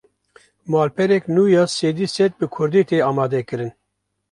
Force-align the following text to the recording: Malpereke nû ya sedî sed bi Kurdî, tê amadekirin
Malpereke 0.71 1.29
nû 1.35 1.43
ya 1.55 1.63
sedî 1.77 2.07
sed 2.15 2.31
bi 2.39 2.45
Kurdî, 2.55 2.81
tê 2.89 2.97
amadekirin 3.09 3.71